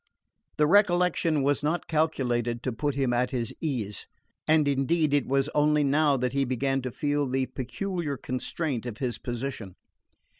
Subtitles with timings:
[0.57, 4.07] The recollection was not calculated to put him at his ease;
[4.47, 8.97] and indeed it was only now that he began to feel the peculiar constraint of
[8.97, 9.75] his position.